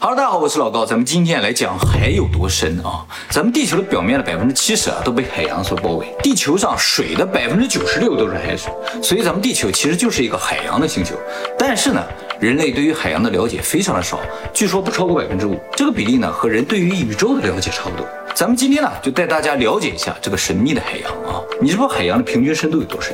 [0.00, 3.04] Hello，大家好，我是老高，咱们今天来讲海有多深啊？
[3.30, 8.72] 咱们地球的表面的百分之七十啊都被海洋所包围，地球上水的百分之九十六都是海水，
[9.02, 11.16] 所以咱们地球其实就是一个海洋的星球。
[11.58, 12.00] 但是呢，
[12.38, 14.20] 人类对于海洋的了解非常的少，
[14.54, 18.06] 据说不超过百分之五，这个比例呢和人对于宇宙的了解差不多。
[18.36, 23.12] 咱们今天呢就带大家了解一下这个神秘的海洋啊，你知不知道海洋的平均深度有多深？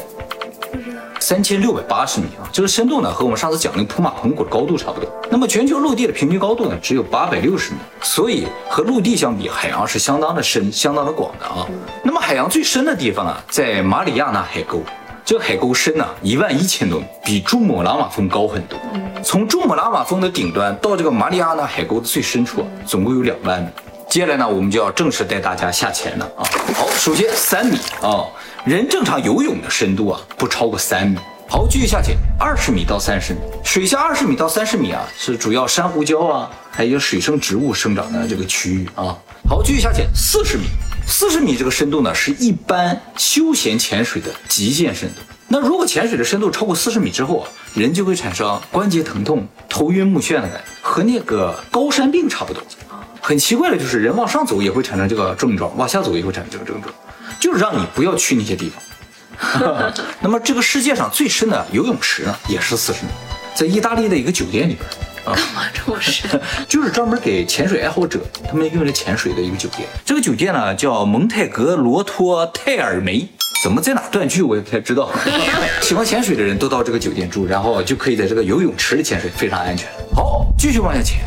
[1.25, 5.11] 三千六百八十米啊，这个深度呢和我们上次讲那个普马蓬谷的高度差不多。
[5.31, 11.67] 那么全球陆地的平均高度呢只有八百六十米，所以和陆地相比，海洋是相当的深、相当的广的啊。
[12.03, 14.83] 那么海洋最深的地方呢，在马里亚纳海沟，
[15.25, 18.79] 这个海沟深呢一万一千多米，比珠穆朗玛峰高很多。
[19.23, 23.69] 从珠穆朗玛峰的顶端到这个马里亚纳海沟的最深处，总共有两万米。
[24.11, 26.45] 接下来呢，我们就要正式带大家下潜了啊。
[26.75, 28.27] 好，首先三米啊。
[28.65, 31.19] 人正常游泳的深度啊，不超过三米。
[31.47, 33.41] 好，继续下潜，二十米到三十米。
[33.63, 39.15] 水下二十米到三十米啊，是主要珊瑚礁啊，还有水生植物生长的这个区域啊。
[39.47, 40.65] 好，继续下潜，四十米。
[41.07, 45.21] 四十米这个深度呢，是一般休闲潜水的极限深度。
[45.47, 52.63] 那如果潜水的深度超过四十米之后啊，人就会产生关节疼痛、头晕目眩的感觉，和那个高山病差不多。
[53.21, 56.95] 很奇怪的就是，人往上走也会产生这个症状，往下走也会产生这个症状。
[57.45, 59.93] 就是让你不要去那些地方。
[60.23, 63.11] 那么这个世界上最深的游泳池呢，也是四十米，
[63.55, 64.89] 在意大利的一个酒店里边。
[65.27, 66.41] 干嘛这么深？
[66.67, 69.87] 就是专门给潜水爱好者他们用来潜水的一个酒店。
[70.07, 73.29] 这个酒店呢叫蒙泰格罗托泰尔梅。
[73.63, 75.13] 怎么在哪断句我也不太知道。
[75.83, 79.87] 喜欢潜水的人都到这个酒店住，然后就可以在这个游泳池里潜水，非常安全。
[80.15, 81.19] 好，继续往下潜，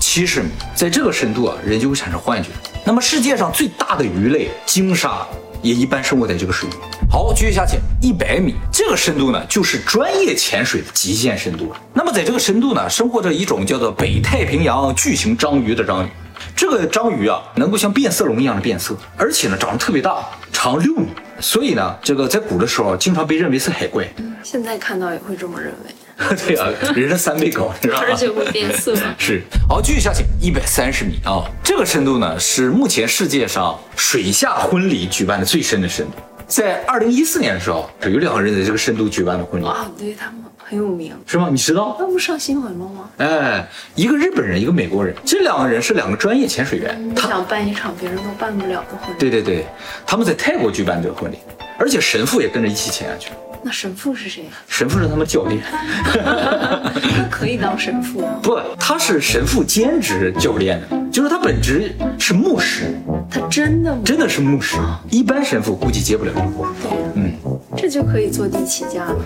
[0.00, 2.48] 七十米，在这个深度啊，人就会产生幻觉。
[2.84, 5.24] 那么世界上最大的鱼类鲸鲨。
[5.62, 6.72] 也一般生活在这个水域。
[7.10, 11.80] 好，继续下潜，一百米，这个深度呢，就是专业潜水的极限深度了。
[11.92, 16.08] 那么在这个深度呢，生活着一种叫做北太平洋巨型章鱼的章鱼。
[16.56, 21.08] 这个章鱼啊，能够像变色龙一样的变色，而且呢，长得特别大，长六米。
[21.40, 24.06] 所以呢，这个在古的时候经常被认为是海怪。
[24.42, 25.94] 现在看到也会这么认为。
[26.46, 28.04] 对啊，人的三倍高， 是吧？
[28.06, 28.94] 而且会变色。
[29.18, 29.42] 是。
[29.68, 36.12] 好，继续下潜，一百三十米啊，这个深度呢是目前世界上水下婚礼举办的最深的深度。
[36.46, 39.66] 在二零一四年的时候，有两个人在这个深度举办了婚礼。
[39.66, 41.48] 啊，对他们很有名，是吗？
[41.50, 41.96] 你知道？
[41.98, 43.10] 那不上新闻了吗？
[43.18, 47.14] 哎，一个日本人，一个美国人，这两个人是两个专业潜水员。
[47.14, 49.18] 他想办一场别人都办不了的婚礼。
[49.18, 49.64] 对对对，
[50.04, 51.38] 他们在泰国举办这个婚礼，
[51.78, 53.36] 而且神父也跟着一起潜下去了。
[53.62, 54.44] 那神父是谁？
[54.66, 55.60] 神父是他们教练。
[55.70, 58.38] 他 可以当神父吗？
[58.42, 62.94] 不，他是神父兼职教练的，就是他本职是牧师。
[63.30, 64.76] 他真的真的是牧师，
[65.10, 66.68] 一般神父估计结不了婚。
[67.14, 67.32] 嗯，
[67.76, 69.16] 这就可以坐地起价了。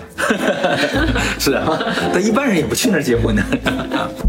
[1.39, 1.79] 是啊，
[2.13, 3.43] 但一般人也不去那儿结婚的。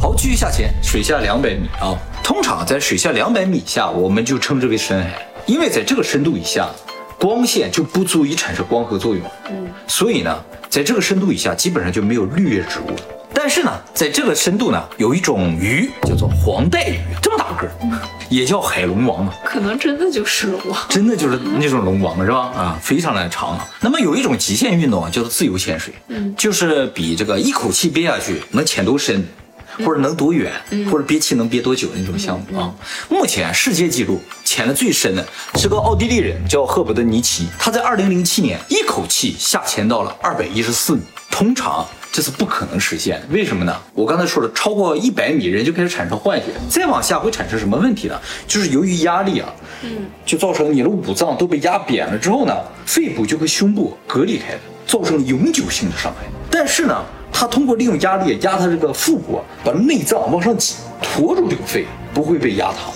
[0.01, 1.99] 好，继续下潜，水下两百米啊。
[2.23, 6.69] 通常在水下两百米以下，我们就称之为深海，因为在这个深度以下。
[7.19, 12.97] 光线就不足以产生光合作用，嗯，所以呢，在这个深度以下，基本上就没有绿叶植物了。
[13.35, 17.71] 但是呢，在这个深度呢，有一种鱼叫做黄带鱼，这么大个儿，
[18.31, 19.33] 也叫海龙王嘛。
[19.45, 22.39] 可能真的就是龙王，真的就是那种龙王是吧？
[22.39, 23.59] 啊，非常的长。
[23.81, 29.25] 那么有一种极限运动啊，叫做自由潜水，嗯，就是比这个一口气憋下去能潜多深。
[29.85, 30.53] 或者能多远，
[30.91, 32.73] 或者憋气能憋多久的那种项目啊？
[33.09, 41.03] 目前世界纪录潜的最深的是个奥地利人，叫赫伯德尼奇，他在二零零七年一口气下潜到了二百一十四米。
[41.29, 43.77] 通常这是不可能实现的，为什么呢？
[43.93, 48.19] 我刚才说了，超过一百米人就开始产生幻觉，再往下会产生什么问题呢？
[48.47, 49.91] 就是由于压力啊，嗯，
[50.25, 52.55] 就造成你的五脏都被压扁了之后呢，
[52.87, 56.25] 肺部就和胸部隔离开了，造成永久性的伤害。
[56.51, 57.05] 但是呢？
[57.39, 62.91] 他通过利用压力压他这个腹部，把内脏往上挤，驮住这个肺，不会被压塌，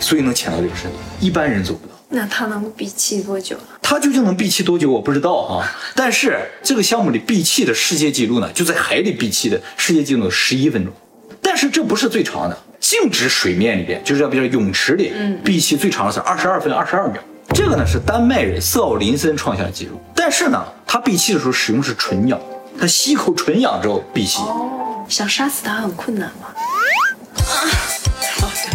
[0.00, 1.94] 所以能潜到这个深度，一般人做不到。
[2.08, 3.62] 那他能闭气多久呢？
[3.80, 5.72] 他究竟能闭气多久，我不知道啊。
[5.94, 10.92] 但是这个项目里闭气的世界纪录呢，就在海里闭气的世界纪录十一分钟。
[11.40, 15.12] 但是这不是最长的，静止水面里边，就是要比如泳池里，
[15.44, 17.22] 闭气最长的是二十二分二十二秒。
[17.54, 20.00] 这个呢是丹麦人瑟奥林森创下的记录。
[20.16, 22.40] 但是呢，他闭气的时候使用是纯氧。
[22.80, 24.40] 他吸口纯氧之后闭气，
[25.08, 26.48] 想杀死他很困难吗？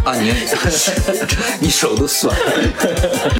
[0.05, 0.33] 啊，你
[1.59, 2.33] 你手都酸。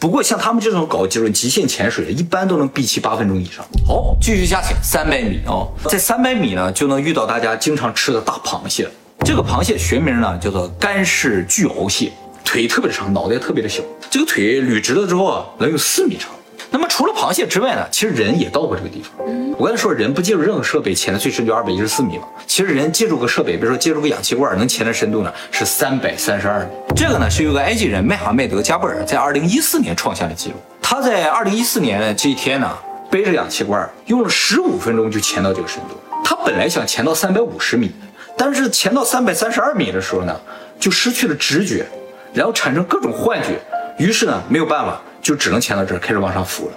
[0.01, 3.65] 不过像他们这种搞这种极限潜水的，一般都能闭气八分钟以上。
[3.87, 8.87] 好，继续下潜三百米哦，在三百米呢就能遇到大家经常吃的大螃蟹。
[9.25, 12.11] 这个螃蟹学名呢叫做干式巨螯蟹，
[12.43, 13.81] 腿特别的长，脑袋特别的小。
[14.09, 16.29] 这个腿捋直了之后啊，能有四米长。
[16.71, 19.25] 那么除了螃蟹之外呢，其实人也到过这个地方。
[19.57, 26.67] 我刚才说人不借助任何设备潜的最深就二百一十四米嘛，其实人借助个设备，比如说借助个氧气罐，能潜的深度呢是三百三十二米。
[26.95, 30.55] 这个呢是有个埃及人麦哈迈德加布尔在二零一四年创下的记录。
[30.81, 32.71] 他在二零一四年这一天呢，
[33.09, 35.95] 背着氧气罐，用了十五分钟就潜到这个深度。
[36.23, 37.91] 他本来想潜到三百五十米，
[38.37, 40.39] 但是潜到三百三十二米的时候呢，
[40.79, 41.85] 就失去了直觉，
[42.31, 43.59] 然后产生各种幻觉，
[43.97, 45.01] 于是呢没有办法。
[45.29, 46.73] 就只能潜到这儿，开始往上浮了。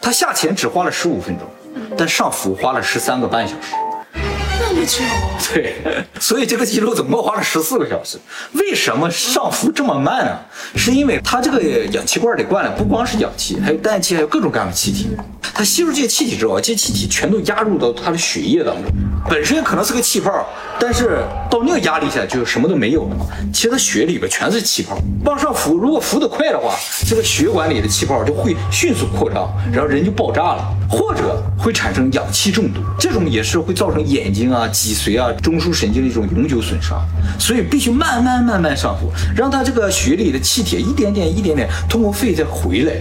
[0.00, 1.46] 他下潜只花了十五分钟，
[1.96, 3.76] 但上浮花了十三个半小时。
[4.60, 5.04] 那么久？
[5.54, 5.76] 对，
[6.18, 8.18] 所以这个记录总共花了十四个小时。
[8.54, 10.36] 为什么上浮这么慢呢？
[10.74, 11.60] 是因为它这个
[11.92, 15.10] 氧气罐里灌的不光是氧气，还有氮气，还有各种各样的气体。
[15.54, 18.92] 它吸入这些气体之后，这些气体全都压入到它的血液当中。
[19.28, 20.44] 本身可能是个气泡，
[20.82, 23.24] 但是到那个压力下就什么都没有了嘛。
[23.52, 26.74] 其实它血里边全是气泡，往上浮，如果浮得快的话，
[27.06, 37.00] 这个血管里的气泡就会迅速扩张，然后人就爆炸了，或者会产生氧气中毒，这种也是会造成眼睛啊、脊髓啊、中枢神经的一种永久损伤。
[37.38, 42.92] 所以必须慢慢慢慢上浮，让它这个血里的气体一点点一点点通过肺再回来。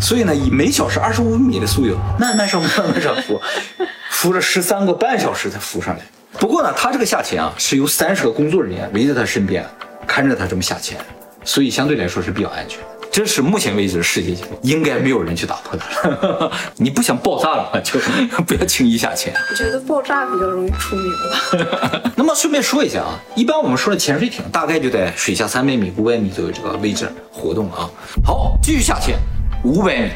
[0.00, 3.38] 所以呢，以每小时二十五米的速度慢慢上慢慢上浮。
[4.08, 6.02] 浮了十三个半小时才浮上来。
[6.40, 9.62] 不过呢，他这个下潜啊，是由三十个工作人员围在他身边，
[10.06, 10.96] 看着他这么下潜，
[11.44, 12.80] 所以相对来说是比较安全。
[13.12, 16.50] 这是目前为止的世界纪录，应该没有人去打破它。
[16.78, 17.80] 你不想爆炸了吗？
[17.84, 18.00] 就
[18.46, 19.34] 不要轻易下潜。
[19.50, 22.12] 我觉得爆炸比较容易出名吧。
[22.16, 27.90] 那么顺便说一下啊，一般我们说的潜水艇大概就在水下三百米、五百米左右这个位置活动啊。
[28.24, 29.18] 好，继续下潜，
[29.64, 30.10] 五百米。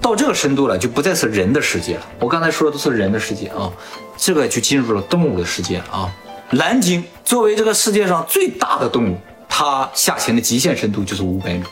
[0.00, 2.06] 到这个深度了，就不再是人的世界了。
[2.20, 3.70] 我刚才说的都是人的世界啊，
[4.16, 6.12] 这个就进入了动物的世界了啊。
[6.52, 9.16] 蓝鲸作为这个世界上最大的动物，
[9.48, 11.64] 它下潜的极限深度就是五百米。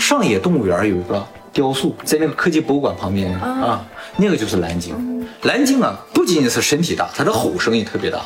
[0.00, 3.84] 上野动物园有一个雕塑，在那个科技博物馆旁边啊，
[4.16, 5.26] 那个就是蓝鲸。
[5.42, 8.20] 蓝鲸啊，不仅仅是身体大，它的吼声也特别大。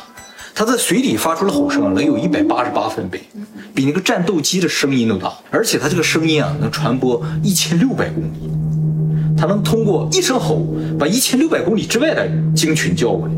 [0.55, 3.21] 它在水底发出的吼声能有一百八十八分贝，
[3.75, 5.33] 比那个战斗机的声音都大。
[5.51, 8.49] 而且它这个声音啊，能传播一千六百公里。
[9.39, 10.67] 它能通过一声吼，
[10.99, 13.33] 把一千六百公里之外的鲸群叫过来。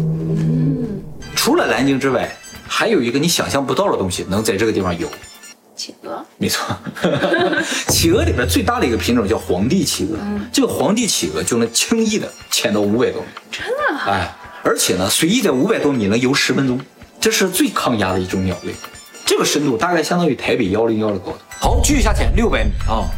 [1.36, 2.27] 除了蓝鲸之外，
[2.68, 5.07] 还有一个你想象不到的东西能在这个地方有。
[5.75, 6.25] 企鹅。
[6.38, 6.75] 没错，
[7.88, 10.18] 企鹅里边最大的一个品种叫皇帝企鹅。
[10.51, 13.27] 这个皇帝企鹅就能轻易的潜到五百多米。
[13.51, 14.12] 真的？
[14.12, 14.31] 哎，
[14.63, 16.80] 而且呢，随意在五百多米能游十分钟，
[17.19, 18.74] 这是最抗压的一种鸟类。
[19.25, 21.38] 这个深度大概相当于台北幺零幺的高度。
[21.59, 23.09] 好，继续下潜六百米啊。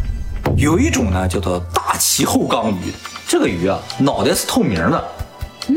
[0.56, 2.94] 有一种呢，叫做大鳍后缸鱼。
[3.28, 5.04] 这个鱼啊，脑袋是透明的，
[5.70, 5.76] 嗯，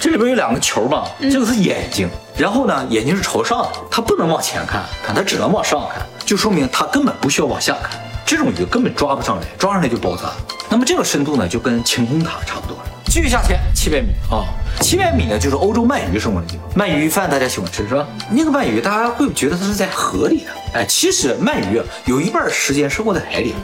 [0.00, 7.92] 这里边有两个球吧，这个是眼睛，然后呢，眼睛是朝上的，它不能往前看，看它只能往上看，就说明它根本不需要往下看。
[8.24, 10.24] 这种鱼根本抓不上来，抓上来就爆炸。
[10.68, 12.84] 那么这个深度呢，就跟晴空塔差不多了。
[13.04, 14.42] 继续下潜七百米啊，
[14.80, 16.84] 七百米呢，就是欧洲鳗鱼生活的地方。
[16.86, 18.04] 鳗鱼饭大家喜欢吃是吧？
[18.30, 23.54] 那个鳗鱼大家会觉得它是在河里的，哎，其实鳗鱼有一半时间生活在海里。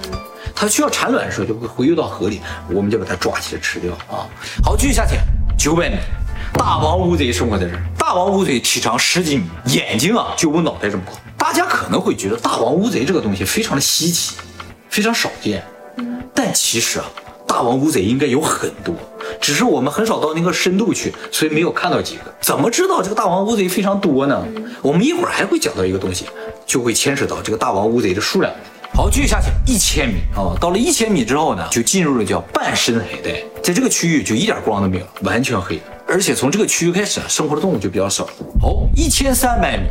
[0.62, 4.30] 它需要产卵的时候就会回游到河里，我们就把它抓起来吃掉啊。
[4.62, 5.18] 好，继续下潜
[5.58, 5.96] 九百米，
[6.54, 7.82] 大王乌贼生活在这儿。
[7.98, 11.10] 大王乌贼体长十几米，眼睛啊就我脑袋这么高。
[11.36, 14.36] 大家可能会觉得大王乌贼这个东西非常的稀奇，
[14.88, 15.64] 非常少见。
[16.32, 17.06] 但其实啊，
[17.44, 18.94] 大王乌贼应该有很多，
[19.40, 22.22] 只是我们很少到那个深度去，所以没有看到几个。
[22.40, 24.46] 怎么知道这个大王乌贼非常多呢？
[24.80, 26.26] 我们一会儿还会讲到一个东西，
[26.64, 28.52] 就会牵扯到这个大王乌贼的数量。
[28.94, 30.52] 好，继续下去一千米啊！
[30.60, 35.80] 到了一千米之后呢，就进入了叫半深海带，在这个区域就一点光都没有，完全黑。
[36.06, 38.28] 而且从这个区域开始啊，生活的动物就比较少。
[38.60, 39.84] 好，一千三百米，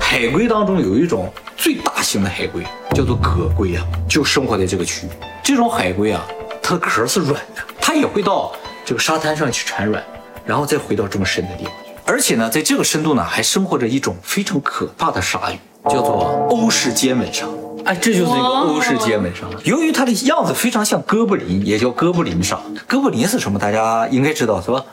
[0.00, 2.64] 海龟当中有一种最大型的海龟，
[2.96, 5.10] 叫做葛龟啊，就生活在这个区域。
[5.40, 6.26] 这种海龟啊，
[6.60, 8.52] 它的壳是软的，它也会到
[8.84, 10.02] 这个沙滩上去产卵，
[10.44, 11.72] 然后再回到这么深的地方。
[12.04, 17.46] 而且呢，在这个深度呢，还生活着一种非常可怕的鲨鱼，叫做欧式尖吻鲨。
[17.88, 19.46] 哎，这就是一个欧式尖吻鲨。
[19.64, 22.60] 由于它的样子非常像哥布林，也叫哥布林鲨。
[22.86, 23.58] 哥布林是什么？
[23.58, 24.84] 大家应该知道是吧？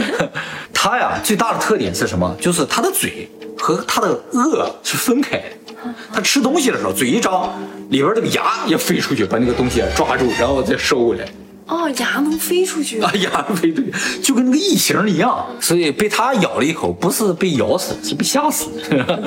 [0.70, 2.36] 它呀，最大的特点是什么？
[2.38, 3.26] 就是它的嘴
[3.56, 5.94] 和它的颚是分开的。
[6.12, 7.50] 它吃东西的时候，嘴一张，
[7.88, 11.24] 里边这个牙也飞出去，把那个东西抓住，然后再收回来。
[11.68, 13.10] 哦，牙能飞出去啊！
[13.14, 15.46] 牙飞出去，就跟那个异形一样。
[15.58, 18.66] 所以被它咬了一口，不是被咬死，是被吓死。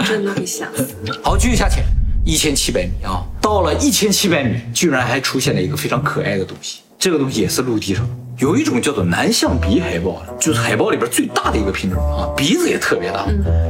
[0.06, 0.88] 真的被吓死。
[1.24, 1.84] 好，继续下潜。
[2.26, 6.82] 一千七百米啊，到了一千七百米，居然还出现了一个非常可爱的东西。
[6.98, 8.06] 这个东西也是陆地上
[8.40, 13.26] 有一种叫做南象鼻海豹，就是海豹里边最大的一个品种啊，鼻子也特别大。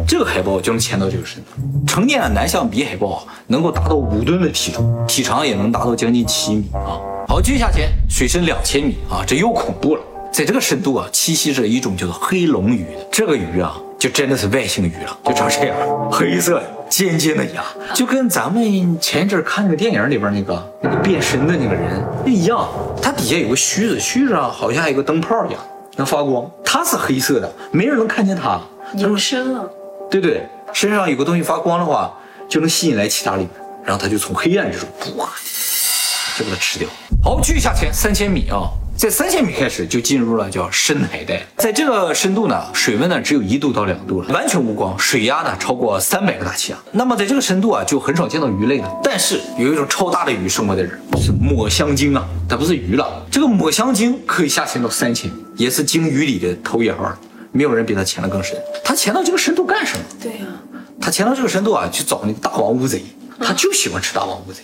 [0.08, 1.86] 这个海豹就能潜到这个深度。
[1.88, 6.98] 成年的南象鼻海豹能够达到五吨的体重，体长也能达到将近七米啊。
[7.28, 10.02] 好，继续下潜，水深两千米啊，这又恐怖了。
[10.32, 15.76] 在这个深度啊，栖息着一种叫做黑龙鱼的这个鱼啊，就真的是外星鱼了，就长这样，
[16.10, 17.62] 黑色的尖尖的牙，
[17.94, 22.66] 就跟咱们前一阵看那个电影里边那个那个变身的那个人一样。
[23.02, 25.60] 它底下有个须子，须子上好像还有个灯泡一样，
[25.98, 26.50] 能发光。
[26.64, 28.62] 它是黑色的，没人能看见它。
[28.96, 29.70] 隐身了。
[30.10, 33.50] 对对，身上有个东西发光的话，就能吸引来其他里面，
[33.84, 34.88] 然后它就从黑暗之中，
[35.18, 35.28] 哇，
[36.38, 36.88] 就把它吃掉。
[37.22, 38.72] 好，继续下潜三千米啊。
[39.00, 46.78] 在三千米开始就进入了叫深海带，在这个深度呢，水温呢只有一度到两度了，完全无光，水压呢超过三百个大气压。
[46.92, 49.00] 那么在这个深度啊，就很少见到鱼类了。
[49.02, 53.26] 但是有一种超大的鱼生活在这儿，是抹香鲸啊，它不是鱼了。
[53.32, 57.18] 这个抹香鲸可以下潜到三千米，也是鲸鱼里的头一号，
[57.54, 58.58] 没有人比它潜得更深。
[58.84, 60.04] 它潜到这个深度干什么？
[60.22, 60.48] 对呀，
[61.00, 63.02] 它潜到这个深度啊，去找那个大王乌贼。
[63.42, 64.62] 他就喜欢吃大王乌贼，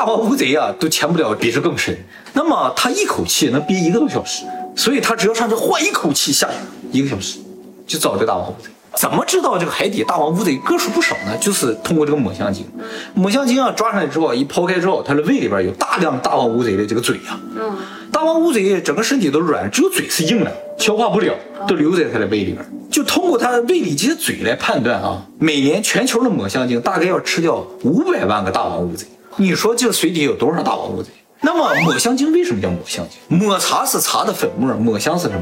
[0.00, 1.94] 大王乌贼啊都潜不了比这更深。
[2.32, 6.54] 那么他一口气能憋一个多小时，所以他只要上去换一口气下去，
[6.98, 7.38] 一个小时
[7.86, 8.70] 就找这大王乌贼。
[8.94, 11.36] 怎么知道这个海底大王乌贼个数不少呢？
[11.38, 12.64] 就是通过这个抹香鲸，
[13.12, 17.38] 抹香鲸啊抓上来之后一抛开之后，它的胃里边有大量大王乌贼的这个嘴呀。
[17.58, 17.76] 嗯，
[18.10, 21.34] 大王乌贼整个身体都软，只有嘴是硬的，消化不了，
[21.68, 22.64] 都留在它的胃里边。
[22.90, 29.06] 就通过它胃里这些嘴来判断啊，每年全球的抹香鲸大概要吃掉五百万个大王乌贼。
[29.40, 31.08] 你说这水底有多少大王乌贼？
[31.40, 33.38] 那么抹香鲸为什么叫抹香鲸？
[33.38, 35.40] 抹茶是茶的粉末，抹香是什么？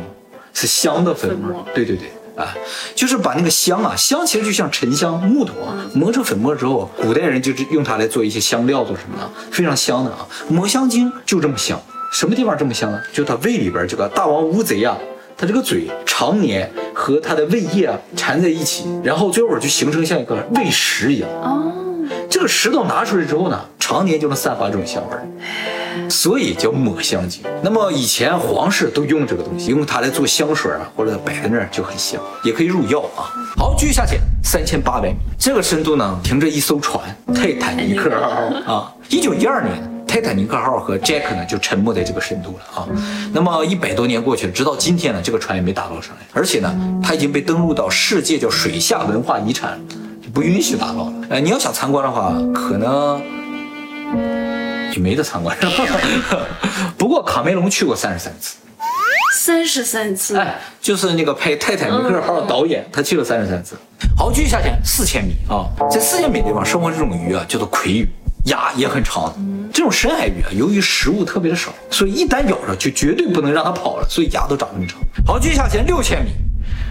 [0.54, 1.66] 是香的粉末。
[1.74, 2.08] 对对对。
[2.36, 2.54] 啊，
[2.94, 9.28] 就是把那个香啊，香其实就像沉香木头啊，磨成粉末之后，古代人就是用它来做一些香料，做什么的？
[9.50, 10.24] 非常香的啊。
[10.48, 11.76] 抹香鲸就这么香，
[12.12, 13.00] 什么地方这么香呢？
[13.12, 14.96] 就它胃里边这个大王乌贼啊，
[15.36, 21.28] 它这个嘴常年和它的胃液啊缠在一起，然后最后就形成像一个胃石一样。
[21.42, 21.72] 哦，
[22.38, 25.26] 这个石头拿出来之后呢，常年就能散发这种香味儿。
[26.08, 27.42] 所以叫抹香鲸。
[27.64, 33.26] 那么以前皇室都用这个东西，用它来做香水啊，或者摆在那儿就很香，也可以入药啊。
[33.56, 37.02] 好，继续下潜三千八百米，这个深度呢，停着一艘船
[37.34, 38.94] 泰坦尼克号啊。
[39.08, 39.74] 一九一二年，
[40.06, 42.86] 泰坦尼克号和 Jack 呢就沉没在这个深度了啊。
[43.32, 49.96] 那么一百多年过去了，直到今天呢，这个船也没打捞上来，而且呢，它已经被登录到世界叫水下文化遗产，就
[50.32, 51.12] 不允许打捞了。
[51.30, 53.20] 呃，你要想参观的话，可能。
[54.90, 55.70] 就没得参观了。
[56.96, 58.56] 不过卡梅隆去过三十三次，
[59.36, 60.34] 三十三次。
[60.34, 63.76] 哎，就是那个拍《泰坦尼克号》导演，他去了三十三次。
[64.16, 68.08] 好，继续下潜四千米啊，在四千米地方生活这种鱼啊，叫做魁鱼，
[68.46, 69.30] 牙也很长。
[69.74, 74.98] 这种深海鱼啊，由于食物特别的少，所以一旦咬着就绝对不能让它跑了，所以牙都长这么长。
[75.26, 76.30] 好，继续下潜六千米。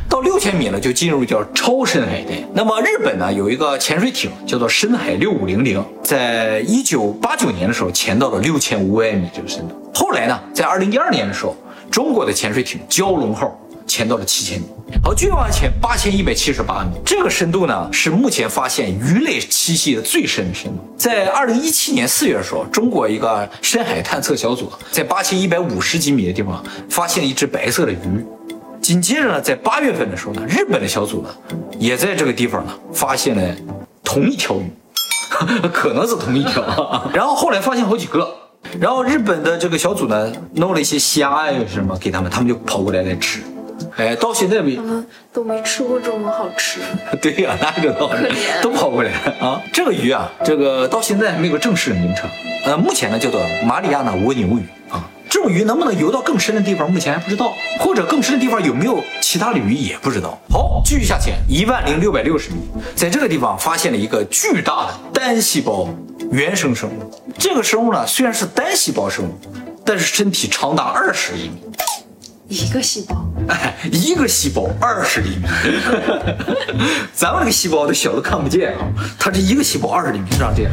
[0.10, 2.44] 到六千米了，就进入叫超深海带。
[2.54, 9.76] 那么日本呢，有一个潜水艇叫做深海六五零零，在一九八九年的时候潜到了六千五百米这个深度。
[9.94, 11.56] 后来呢，在二零一二年的时候，
[11.92, 14.68] 中国的潜水艇蛟龙号潜到了七千米。
[15.04, 20.80] 好，继续往前八千一百七十八米，这个深度呢是目前发现鱼类栖息的最深的深度。
[20.98, 28.26] 在二零一七年四月的时候，中国一个深海探测小组在八千一百五十几米的地方发现了一只白色的鱼。
[28.88, 31.30] 紧接着呢，在八月份的时候呢，日本的小组呢，
[31.78, 33.56] 也在这个地方呢发现了
[34.02, 34.72] 同一条鱼，
[35.74, 36.64] 可能是同一条。
[37.14, 38.34] 然后后来发现好几个，
[38.80, 43.42] 然后日本的这个小组呢弄了一些虾呀什么给他们，他们就跑过来来吃。
[43.98, 44.80] 哎，到现在没
[45.34, 46.80] 都没吃过这么好吃。
[47.22, 48.34] 对呀，那个道理？
[48.62, 49.62] 都跑过来啊！
[49.74, 52.30] 这个鱼啊，这个到现在还没有个正式的名称。
[52.64, 54.77] 呃，目前呢叫做马里亚纳蜗牛鱼啊。
[55.38, 57.54] 这种鱼能不能游到更深的地方，目前还不知道。
[57.80, 60.36] 或者更深的地方有没有其他的鱼，也不知道。
[60.50, 62.58] 好，继续下潜一万零六百六十米，
[62.96, 65.88] 在这个地方发现了一个巨大的单细胞
[66.32, 67.22] 原生生物。
[67.38, 69.40] 这个生物呢，虽然是单细胞生物，
[69.86, 71.62] 但是身体长达二十厘米。
[72.48, 73.24] 一个细胞？
[73.48, 75.44] 哎， 一个细胞二十厘米。
[77.14, 78.80] 咱们这个细胞都小的看不见啊，
[79.20, 80.72] 它这一个细胞二十厘米，就长这样。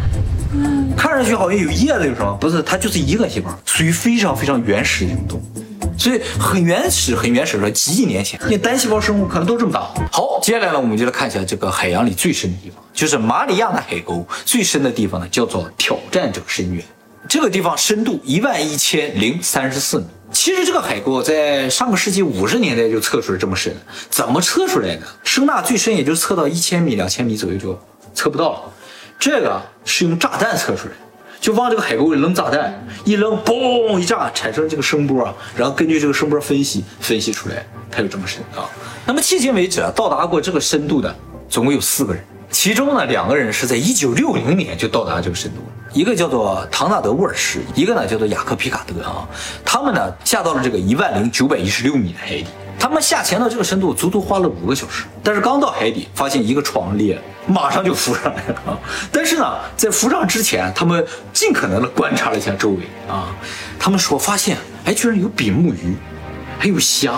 [0.97, 2.37] 看上去好像有叶子，有什么？
[2.41, 9.81] 不是，它就是一个细胞，属于非常非常原始的一种动物，所以很原始，很原始的，几亿年前，那单细胞生物可能都这么大。
[10.11, 16.85] 好，接下来呢，我们就来看一下这个海洋里最深的地方，就是马里亚纳海沟最深的地方呢，叫做挑战者深渊。
[17.29, 20.07] 这个地方深度一万一千零三十四米。
[20.31, 23.73] 其实这个海沟在上个世纪五十年代就测出来这么深，
[24.11, 25.03] 怎么测出来的？
[25.23, 27.79] 声呐最深也就测到一千米、两千米左右就
[28.15, 28.61] 测不到了。
[29.18, 30.94] 这个是用炸弹测出来，
[31.40, 38.68] 就往这个海沟里扔炸弹，一扔，嘣一炸，产生这个声波，然后根据这个声波分析，分析出来它有这么深啊。
[39.06, 41.14] 那么迄今为止啊，到达过这个深度的
[41.49, 45.59] 总共有四个人，其中呢，两个人是在一九六零年就到达这个深度，
[45.92, 49.28] 一个叫做唐纳德·沃尔什，一个呢叫做雅克·皮卡德啊。
[49.64, 52.47] 他们呢下到了这个一万零九百一十六米的海底，
[52.85, 58.79] 他们下潜到这个深度足足花了五个小时，但是刚到海底，发现一个床裂，马上就浮上来了。
[59.11, 63.35] 但是呢，在浮上之前，他们尽可能的观察了一下周围啊，
[63.79, 65.97] 他们说发现，哎，居然有比目鱼，
[66.59, 67.14] 还有虾。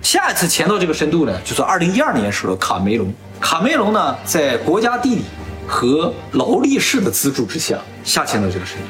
[0.00, 3.12] 下一次潜到这个深度呢，就是二零一二年时候卡梅隆。
[3.40, 5.24] 卡梅隆呢，在国家地理
[5.66, 8.84] 和劳力士的资助之下下潜到这个深度，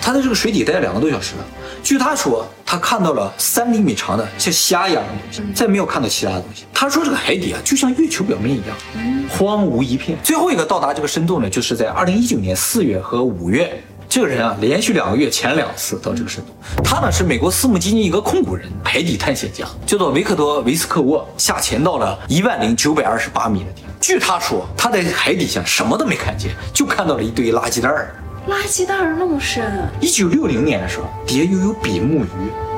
[0.00, 1.44] 他在这个水底待了两个多小时了。
[1.82, 6.64] 据他说，他看到了三厘米长的像虾一样的东西，再没有看到其他的东西。
[6.72, 10.18] 他说这个海底啊，就像月球表面一样，荒芜一片。
[10.22, 13.82] 最后一个到达这个深度呢，就是在二零一九年四月和五月。
[14.06, 16.52] 这个人啊，连续两个月潜两次到这个深度。
[16.84, 23.90] 他呢是美国私募基金一个控股人，海底探险家，叫做维克多·维斯克沃，下潜到了一万零九百二十八米的地方。
[24.00, 28.14] 据他说，他在海底下什么都没看见，就看到了一堆垃圾袋儿。
[28.46, 32.28] 垃圾袋儿那么深，一九六零年的时候，底下又有比目鱼，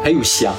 [0.02, 0.52] 还有虾。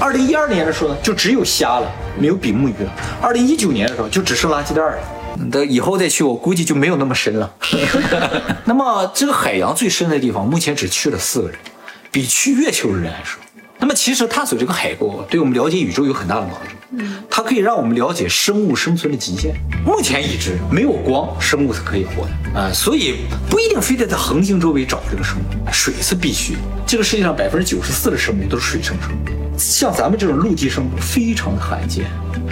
[0.00, 2.90] 二零一二年的时候呢，就只有虾了，没有比目鱼了。
[3.20, 5.02] 二零一九年的时候，就只剩垃圾袋儿了。
[5.50, 7.52] 等以后再去，我估计就没有那么深了。
[8.64, 11.58] 那么这个海洋最深的地方，目前只去了四个人，
[12.10, 13.36] 比去月球的人还少。
[13.78, 16.74] 那么其实探索这个海沟，对我们了解宇宙有很大的帮助。
[16.90, 19.54] 嗯，它可以让我们了解生物生存的极限。
[19.84, 23.16] 目前已知，没有光，生物是可以活的啊，所以
[23.48, 25.70] 不一定非得在恒星周围找这个生物。
[25.72, 29.58] 水是必须的，这个世界上百分之九十四的生物都是水生生物。
[29.58, 32.06] 像咱们这种陆地生物非常的罕见，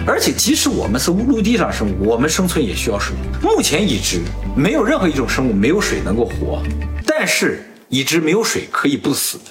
[0.05, 3.15] 而且即使我们是陆地上生物，我们生存也需要水。
[3.41, 4.21] 目前已知
[4.55, 6.61] 没有任何一种生物没有水能够活，
[7.05, 9.45] 但是已知没有水可以不死的，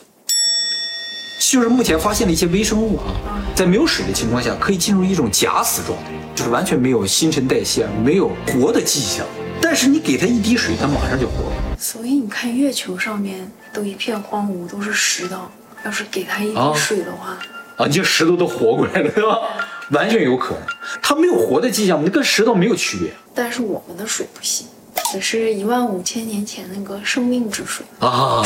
[1.49, 3.15] 就是目前发现的一些微生物啊，
[3.55, 9.25] 在没有水的情况下可以进入一种假死状态，就是完全没有新陈代谢，没有活的迹象。
[9.63, 11.79] 但是你给它一滴水，它马上就活了。
[11.79, 15.37] 所以你看月球上面都一片荒芜，都是石头。
[15.85, 17.39] 要是给它一滴水的话，
[17.77, 19.39] 啊，你这石头都活过来了，对吧？
[19.93, 20.63] 完全有可能，
[21.01, 23.13] 它没有活的迹象，那跟石头没有区别。
[23.33, 24.67] 但是我们的水不行，
[25.13, 28.43] 只是一万五千年前那个生命之水啊。